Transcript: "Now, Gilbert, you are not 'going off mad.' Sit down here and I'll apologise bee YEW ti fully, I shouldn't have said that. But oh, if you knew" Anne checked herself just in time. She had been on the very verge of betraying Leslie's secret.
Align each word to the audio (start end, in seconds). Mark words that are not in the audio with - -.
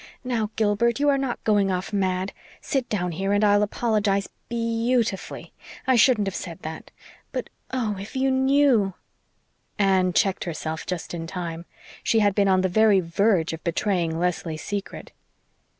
"Now, 0.23 0.49
Gilbert, 0.55 0.99
you 0.99 1.09
are 1.09 1.17
not 1.19 1.43
'going 1.43 1.69
off 1.69 1.93
mad.' 1.93 2.33
Sit 2.59 2.89
down 2.89 3.11
here 3.11 3.33
and 3.33 3.43
I'll 3.43 3.61
apologise 3.61 4.27
bee 4.49 4.57
YEW 4.89 5.03
ti 5.05 5.15
fully, 5.15 5.53
I 5.85 5.95
shouldn't 5.95 6.25
have 6.25 6.33
said 6.33 6.57
that. 6.63 6.89
But 7.31 7.51
oh, 7.71 7.95
if 7.99 8.15
you 8.15 8.31
knew" 8.31 8.95
Anne 9.77 10.13
checked 10.13 10.45
herself 10.45 10.87
just 10.87 11.13
in 11.13 11.27
time. 11.27 11.65
She 12.01 12.17
had 12.17 12.33
been 12.33 12.47
on 12.47 12.61
the 12.61 12.67
very 12.67 12.99
verge 12.99 13.53
of 13.53 13.63
betraying 13.63 14.17
Leslie's 14.17 14.63
secret. 14.63 15.11